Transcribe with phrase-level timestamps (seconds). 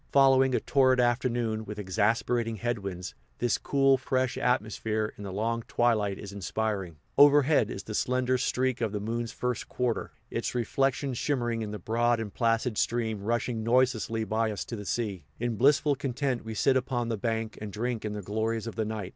[0.11, 6.17] Following a torrid afternoon, with exasperating headwinds, this cool, fresh atmosphere, in the long twilight,
[6.17, 6.97] is inspiring.
[7.19, 11.77] Overhead is the slender streak of the moon's first quarter, its reflection shimmering in the
[11.77, 15.25] broad and placid stream rushing noiselessly by us to the sea.
[15.39, 18.85] In blissful content we sit upon the bank, and drink in the glories of the
[18.85, 19.09] night.